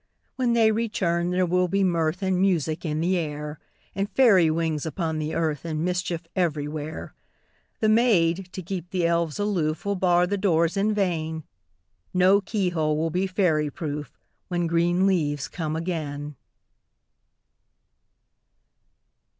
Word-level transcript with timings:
When 0.35 0.53
they 0.53 0.71
return, 0.71 1.29
there 1.29 1.45
will 1.45 1.67
be 1.67 1.83
mirth 1.83 2.23
And 2.23 2.41
music 2.41 2.83
in 2.83 3.01
the 3.01 3.17
air, 3.17 3.59
And 3.93 4.09
fairy 4.09 4.49
wings 4.49 4.83
upon 4.83 5.19
the 5.19 5.35
earth, 5.35 5.63
And 5.63 5.85
mischief 5.85 6.23
everywhere. 6.35 7.13
The 7.81 7.89
maids, 7.89 8.49
to 8.49 8.63
keep 8.63 8.89
the 8.89 9.05
elves 9.05 9.37
aloof, 9.37 9.85
Will 9.85 9.93
bar 9.95 10.25
the 10.25 10.39
doors 10.39 10.75
in 10.75 10.91
vain; 10.91 11.43
No 12.15 12.41
key 12.41 12.69
hole 12.69 12.97
will 12.97 13.11
be 13.11 13.27
fairy 13.27 13.69
proof, 13.69 14.17
When 14.47 14.65
green 14.65 15.05
leaves 15.05 15.47
come 15.47 15.75
again. 15.75 16.35